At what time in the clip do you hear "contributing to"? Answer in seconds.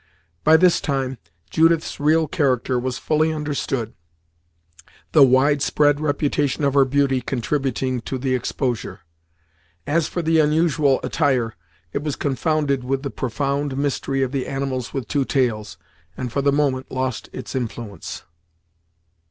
7.21-8.17